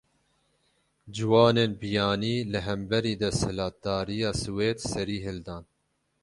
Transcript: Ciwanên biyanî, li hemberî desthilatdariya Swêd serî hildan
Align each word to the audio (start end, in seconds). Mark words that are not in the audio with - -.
Ciwanên 1.15 1.71
biyanî, 1.81 2.35
li 2.51 2.59
hemberî 2.67 3.13
desthilatdariya 3.23 4.31
Swêd 4.41 4.79
serî 4.91 5.19
hildan 5.25 5.63